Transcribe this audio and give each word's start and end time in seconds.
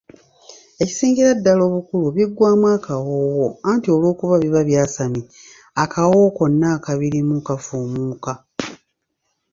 Ekisingira 0.81 1.31
ddala 1.37 1.61
obukulu 1.69 2.07
biggwaamu 2.15 2.65
akawoowo 2.75 3.45
anti 3.69 3.87
olw'okuba 3.95 4.35
biba 4.43 4.61
byasamye 4.69 5.21
akawoowo 5.83 6.29
konna 6.37 6.67
akabirimu 6.75 7.35
kafumuuka. 7.47 8.33